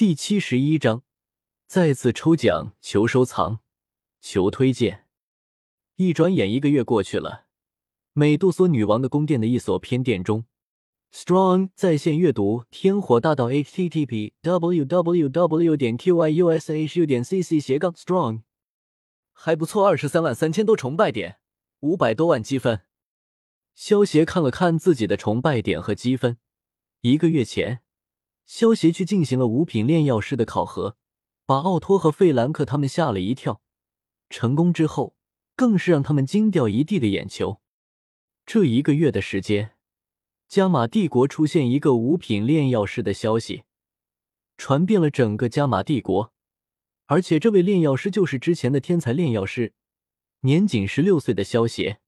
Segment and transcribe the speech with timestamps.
[0.00, 1.02] 第七十一章，
[1.66, 3.58] 再次抽奖，求收藏，
[4.18, 5.04] 求推荐。
[5.96, 7.44] 一转眼，一个月过去了。
[8.14, 10.46] 美杜莎女王的宫殿的一所偏殿中
[11.12, 18.40] ，Strong 在线阅读《天火大道》http www 点 QYUSHU 点 cc 斜杠 strong，
[19.34, 21.40] 还不错，二十三万三千多崇拜点，
[21.80, 22.80] 五百多万积分。
[23.74, 26.38] 萧协看了看自己的崇拜点和积分，
[27.02, 27.82] 一个月前。
[28.50, 30.96] 萧协去进行了五品炼药师的考核，
[31.46, 33.62] 把奥托和费兰克他们吓了一跳。
[34.28, 35.14] 成功之后，
[35.54, 37.60] 更是让他们惊掉一地的眼球。
[38.44, 39.76] 这一个月的时间，
[40.48, 43.62] 加玛帝国出现一个五品炼药师的消息，
[44.58, 46.32] 传遍了整个加玛帝国。
[47.06, 49.74] 而且这位炼药师就是之前的天才炼药师，
[50.40, 52.00] 年仅十六岁的萧协。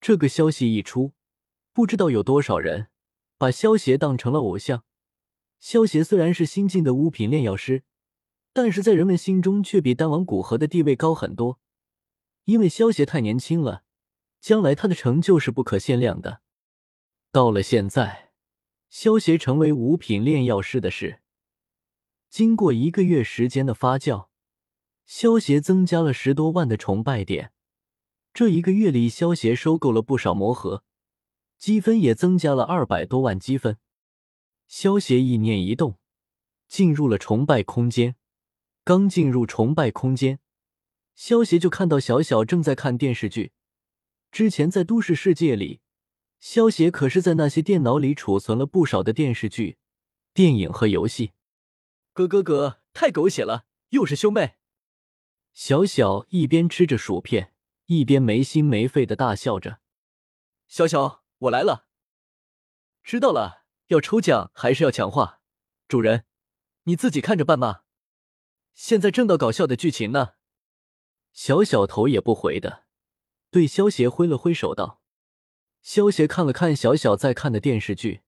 [0.00, 1.12] 这个消息一出，
[1.74, 2.88] 不知道有多少人
[3.36, 4.84] 把萧协当成了偶像。
[5.60, 7.84] 萧协虽然是新晋的五品炼药师，
[8.52, 11.60] 但是在人们心中却比丹王古河的地位高很多。
[12.46, 13.84] 因为萧协太年轻了，
[14.40, 16.40] 将来他的成就是不可限量的。
[17.30, 18.32] 到了现在，
[18.88, 21.20] 萧协成为五品炼药师的事，
[22.30, 24.28] 经过一个月时间的发酵，
[25.04, 27.52] 萧协增加了十多万的崇拜点。
[28.32, 30.84] 这一个月里，萧协收购了不少魔盒，
[31.58, 33.76] 积分也增加了二百多万积分。
[34.70, 35.98] 萧协意念一动，
[36.68, 38.14] 进入了崇拜空间。
[38.84, 40.38] 刚进入崇拜空间，
[41.16, 43.50] 萧协就看到小小正在看电视剧。
[44.30, 45.80] 之前在都市世界里，
[46.38, 49.76] 萧协可是在那些电脑里储存了不少的电视剧、
[50.32, 51.32] 电影和游戏。
[52.12, 54.54] 哥哥哥，太狗血了，又是兄妹。
[55.52, 57.52] 小小一边吃着薯片，
[57.86, 59.80] 一边没心没肺的大笑着。
[60.68, 61.88] 小小，我来了。
[63.02, 63.59] 知道了。
[63.90, 65.40] 要抽奖还是要强化？
[65.88, 66.24] 主人，
[66.84, 67.84] 你自己看着办吧。
[68.72, 70.34] 现在正到搞笑的剧情呢。
[71.32, 72.84] 小小头也不回的
[73.50, 75.02] 对萧协挥了挥手道
[75.82, 78.22] ：“萧协看了看小小在看的电视剧，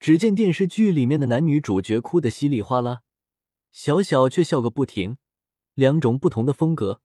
[0.00, 3.02] 只见电视剧里面的男女主角哭得稀里哗啦，
[3.70, 5.18] 小小却笑个不停，
[5.74, 7.02] 两种不同的风格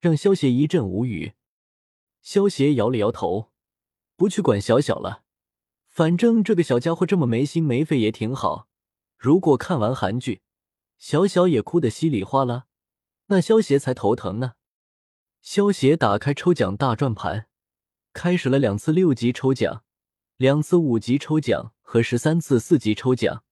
[0.00, 1.34] 让萧协一阵无语。
[2.22, 3.52] 萧协摇了摇头，
[4.16, 5.23] 不去管小小了。
[5.94, 8.66] 反正这个小家伙这么没心没肺也挺好。
[9.16, 10.40] 如果看完韩剧，
[10.98, 12.64] 小小也哭得稀里哗啦，
[13.28, 14.54] 那萧协才头疼呢。
[15.40, 17.46] 萧协打开抽奖大转盘，
[18.12, 19.84] 开始了两次六级抽奖、
[20.36, 23.44] 两次五级抽奖和十三次四级抽奖。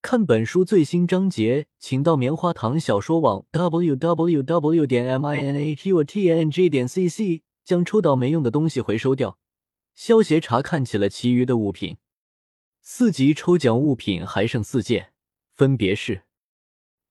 [0.00, 9.38] 看本书最新章节，请到棉花糖小说网 www 点 m i n a t u t n g 点 c c，将抽到没用的东西回收掉。
[9.94, 11.98] 萧协查看起了其余的物品，
[12.80, 15.12] 四级抽奖物品还剩四件，
[15.54, 16.24] 分别是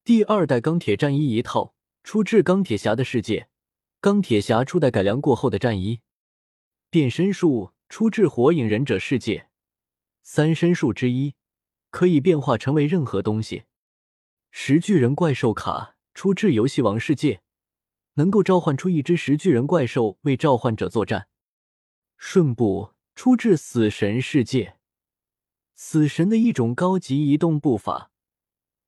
[0.03, 3.47] 第二代钢铁战衣一套，出自钢铁侠的世界，
[4.01, 6.01] 钢铁侠初代改良过后的战衣；
[6.89, 9.49] 变身术出自火影忍者世界，
[10.23, 11.35] 三身术之一，
[11.91, 13.65] 可以变化成为任何东西；
[14.49, 17.41] 石巨人怪兽卡出自游戏王世界，
[18.15, 21.28] 能够召唤出一只石巨人怪兽为召唤者作战。
[22.21, 24.77] 瞬步出至死神世界，
[25.73, 28.11] 死神的一种高级移动步法。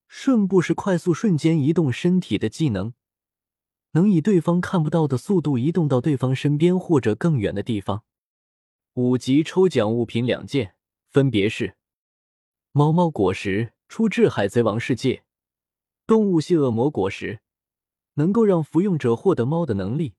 [0.10, 2.94] 瞬步是快速瞬间移动身体的技能，
[3.92, 8.04] 能以对方看不到的速度移动到对方身边或者更远的地方。
[8.96, 10.76] 五级抽奖物品两件，
[11.10, 11.78] 分别是
[12.74, 15.24] 猫猫果实，出至海贼王世界，
[16.06, 17.40] 动物系恶魔果实，
[18.16, 20.16] 能够让服用者获得猫的能力。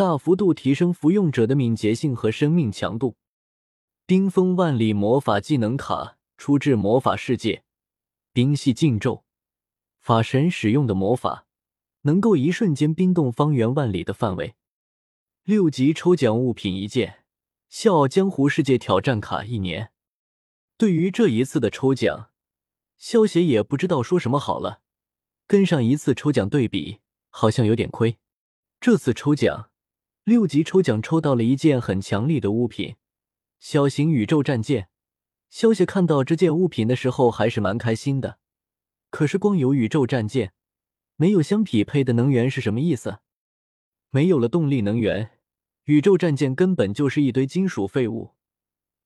[0.00, 3.18] 大幅度提升服用者的敏捷性和生命强度。
[4.06, 7.64] 冰封万里魔法技能卡出自魔法世界，
[8.32, 9.24] 冰系禁咒，
[10.00, 11.44] 法神使用的魔法
[12.04, 14.54] 能够一瞬间冰冻方圆万里的范围。
[15.44, 17.24] 六级抽奖物品一件，
[17.68, 19.92] 笑傲江湖世界挑战卡一年。
[20.78, 22.30] 对于这一次的抽奖，
[22.96, 24.80] 萧协也不知道说什么好了。
[25.46, 28.16] 跟上一次抽奖对比，好像有点亏。
[28.80, 29.69] 这次抽奖。
[30.24, 32.96] 六级抽奖抽到了一件很强力的物品——
[33.58, 34.88] 小型宇宙战舰。
[35.48, 38.38] 萧协看到这件物品的时候还是蛮开心的。
[39.10, 40.52] 可是光有宇宙战舰，
[41.16, 43.18] 没有相匹配的能源是什么意思？
[44.10, 45.38] 没有了动力能源，
[45.84, 48.34] 宇宙战舰根本就是一堆金属废物。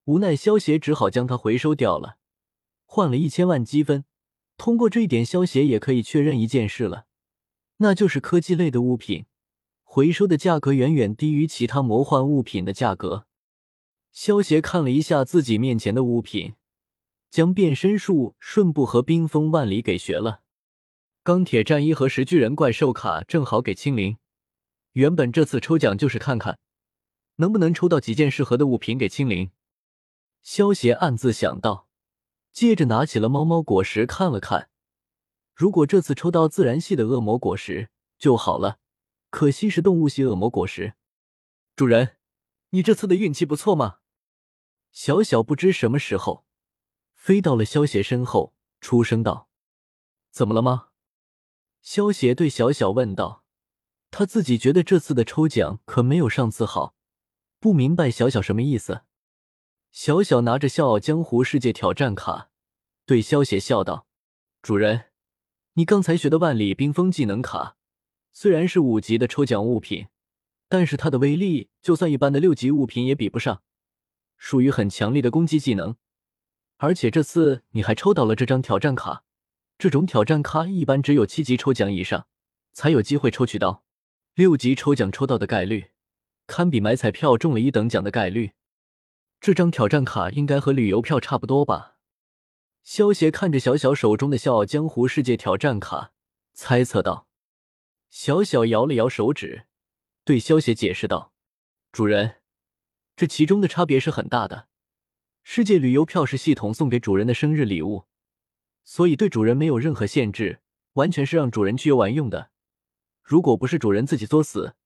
[0.05, 2.19] 无奈萧协只好将它回收掉了，
[2.85, 4.05] 换了一千万积分。
[4.59, 7.07] 通过这一点，萧协也可以确认一件事了，
[7.79, 9.25] 那就是科技类的物品。
[9.95, 13.29] 回收的价格远远低于其他魔幻物品的价格。
[14.11, 16.55] 萧协看了一下自己面前的物品，
[17.31, 20.41] 将变身术、瞬步和冰封万里给学了。
[21.23, 24.17] 钢铁战衣和石巨人怪兽卡正好给青灵。
[24.95, 26.59] 原本这次抽奖就是看看
[27.37, 29.53] 能不能抽到几件适合的物品给青灵。
[30.43, 31.87] 萧协暗自想到，
[32.51, 34.69] 接着拿起了猫猫果实看了看。
[35.55, 38.81] 如果这次抽到自然系的恶魔果实就好了，
[39.35, 40.95] 可惜是动物系恶魔果实。
[41.75, 42.19] 主人，
[42.71, 43.99] 你这次的运气不错嘛？
[44.93, 46.45] 小小不知什么时候
[47.17, 49.49] 飞到了萧协身后，出声道
[50.31, 50.91] ：“怎么了吗？”
[51.83, 53.43] 萧协对小小问道
[54.13, 56.95] ：“他自己觉得这次的抽奖可没有上次好，
[57.59, 59.03] 不明白小小什么意思。”
[59.91, 62.51] 小小拿着《笑傲江湖》世界挑战卡，
[63.05, 64.07] 对萧协笑道
[64.63, 65.07] ：“主人。”
[65.75, 67.77] 你刚才学的万里冰封技能卡，
[68.37, 70.09] 虽然是五级的抽奖物品，
[70.69, 73.63] 但是它的威力就算一般的六级物品也比不上，
[74.37, 75.95] 属于很强力的攻击技能。
[76.79, 79.23] 而且这次你还抽到了这张挑战卡，
[79.79, 82.27] 这种挑战卡一般只有七级抽奖以上
[82.73, 83.85] 才有机会抽取到，
[84.35, 85.93] 六级抽奖抽到的概率，
[86.49, 88.51] 堪比买彩票中了一等奖的概率。
[89.41, 91.99] 这张挑战卡应该和旅游票差不多吧？
[92.83, 96.11] 萧协看着小小手中的《笑傲江湖》世界挑战卡，
[96.53, 97.29] 猜测道
[98.17, 99.67] ：“小小摇了摇手指，
[100.25, 101.33] 对萧协解释道
[101.91, 102.37] ：‘主人，
[103.17, 104.69] 这其中的差别是很大的。
[105.43, 108.05] 世界旅游票是系统送给主人的生日礼物，
[108.85, 110.61] 所以对主人没有任何限制，
[110.93, 112.53] 完全是让主人去游玩用的。
[113.21, 114.77] 如果不是主人自己作死，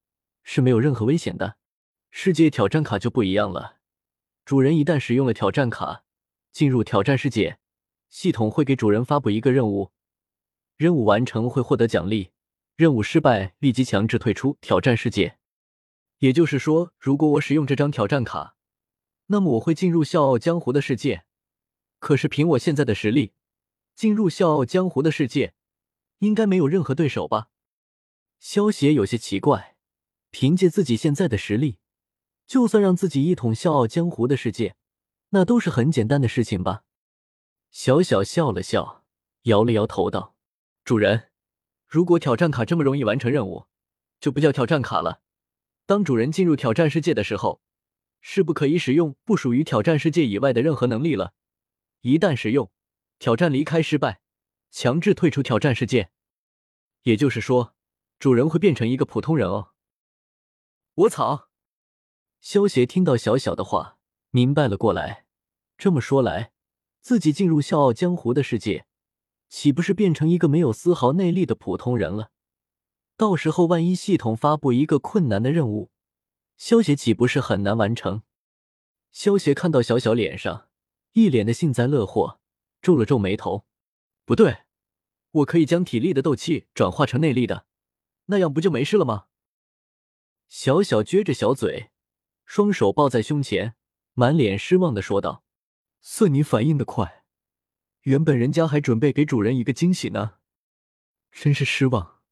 [0.42, 1.58] 是没有任何危险的。
[2.10, 3.76] 世界挑战卡就不一样了，
[4.46, 6.02] 主人一旦使用了挑战卡，
[6.50, 7.58] 进入挑战世界。’”
[8.08, 9.92] 系统会给主人发布一个任务，
[10.78, 12.30] 任务完成会获得奖励，
[12.78, 15.36] 任务失败立即强制退出挑战世界。
[16.19, 18.54] 也就是说，如果我使用这张挑战卡，
[19.26, 21.25] 那么我会进入笑傲江湖的世界。
[21.98, 23.32] 可是凭我现在的实力，
[23.96, 25.54] 进入笑傲江湖的世界，
[26.19, 27.48] 应该没有任何对手吧？
[28.38, 29.76] 萧协有些奇怪，
[30.30, 31.80] 凭借自己现在的实力，
[32.46, 34.76] 就算让自己一统笑傲江湖的世界，
[35.30, 36.84] 那都是很简单的事情吧？
[37.72, 39.04] 小小笑了笑，
[39.42, 40.36] 摇了摇头道
[40.84, 41.32] ：“主人，
[41.88, 43.67] 如果挑战卡这么容易完成任务，
[44.20, 45.23] 就不叫挑战卡了。
[45.87, 47.62] 当主人进入挑战世界的时候，
[48.20, 51.32] 是不可以使用不属于挑战世界以外的任何能力了。
[52.02, 52.70] 一旦使用，
[53.19, 54.20] 挑战离开失败，
[54.70, 56.11] 强制退出挑战世界。
[57.05, 57.75] 也就是说，
[58.19, 59.70] 主人会变成一个普通人哦。”
[60.94, 61.49] 我操！
[62.43, 63.96] 萧协听到小小的话，
[64.31, 65.25] 明白了过来。
[65.79, 66.52] 这么说来。
[67.00, 68.85] 自己进入笑傲江湖的世界，
[69.49, 72.31] 岂不是变成一个没有丝毫内力的普通人了？
[73.17, 75.91] 到时候万一系统发布一个困难的任务，
[76.56, 78.23] 萧协岂不是很难完成？
[79.11, 80.69] 萧协看到小小脸上
[81.12, 82.41] 一脸的幸灾乐祸，
[82.81, 83.65] 皱了皱眉头。
[84.25, 84.59] 不对，
[85.31, 87.67] 我可以将体力的斗气转化成内力的，
[88.27, 89.25] 那样不就没事了吗？
[90.49, 91.91] 小小撅着小嘴，
[92.45, 93.75] 双手抱在胸前，
[94.12, 95.43] 满脸失望的说道。
[96.00, 97.18] 算你反应的快，
[98.08, 100.37] 原本人家还准备给主人一个惊喜呢，
[101.31, 102.22] 真是失望。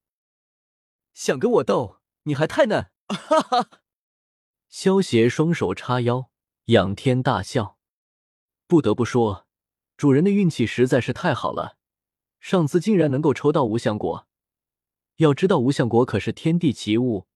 [1.13, 2.91] 想跟我斗，你还太嫩！
[3.09, 3.83] 哈哈。
[4.71, 6.31] 萧协双手叉腰，
[6.67, 7.77] 仰天大笑。
[8.67, 9.47] 不得不说，
[9.99, 11.77] 主人的运气实在是太好了，
[12.41, 14.27] 上次竟然能够抽到无相果。
[15.17, 17.27] 要知道，无相果可是天地奇物，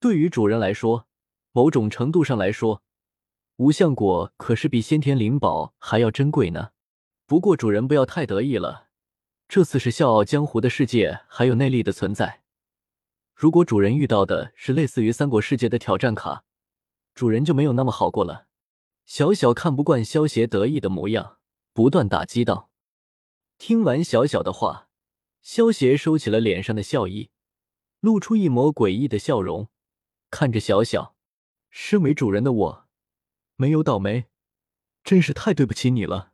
[0.00, 1.06] 对于主人来说，
[1.52, 2.82] 某种程度上来说。
[3.58, 6.72] 无相果可是比先天灵宝还要珍贵呢。
[7.28, 8.88] 不过主人不要太得意了，
[9.48, 12.40] 这次是笑傲江湖的世界还有内力的存在。
[13.34, 16.44] 如果主人遇到的是类似于三国世界的挑战卡，
[17.14, 18.46] 主人就没有那么好过了。
[19.04, 21.36] 小小看不惯萧协得意的模样，
[21.74, 22.70] 不断打击道。
[23.58, 24.88] 听完小小的话，
[25.42, 27.28] 萧协收起了脸上的笑意，
[28.00, 29.68] 露出一抹诡异的笑容，
[30.30, 31.14] 看着小小，
[31.68, 32.88] 身为主人的我。
[33.56, 34.28] 没有倒霉，
[35.04, 36.32] 真是太对不起你了。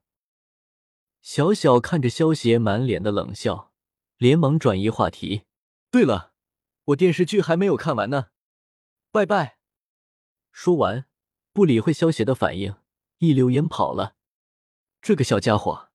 [1.25, 3.73] 小小看着萧协满脸的冷笑，
[4.19, 5.45] 连忙转移话题。
[5.90, 6.35] 对了，
[6.85, 8.26] 我电视剧还没有看完呢。
[9.11, 9.57] 拜拜。
[10.52, 11.07] 说完，
[11.54, 12.75] 不理会萧协的反应，
[13.21, 14.16] 一溜烟跑了。
[15.00, 15.88] 这个小家伙，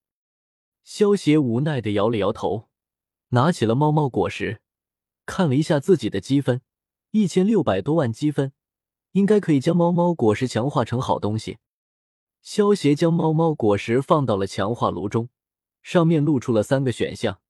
[0.83, 2.67] 萧协无奈的摇了摇头，
[3.29, 4.63] 拿起了猫猫果实，
[5.27, 6.63] 看了一下自己的积分，
[7.11, 8.53] 一千六百多万积分。
[9.11, 11.59] 应该可以将猫猫果实强化成好东西。
[12.41, 15.29] 萧协将猫猫果实放到了强化炉中，
[15.81, 17.41] 上面露出了三个选项：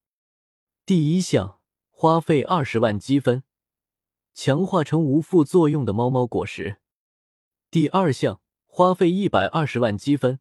[0.86, 3.44] 第一项花费二十万积分，
[4.34, 6.78] 强化成无副作用的猫猫果实；
[7.70, 10.40] 第二项花费一百二十万积分，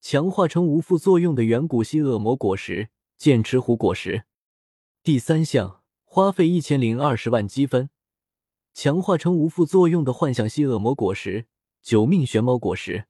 [0.00, 4.24] 强化成无副作用的远古系恶魔果实剑齿虎果实；
[5.02, 7.90] 第三项，花费一千零二十万积分，
[8.74, 11.46] 强化成无副作用的幻想系恶魔果实——
[11.82, 13.06] 九命玄猫果实。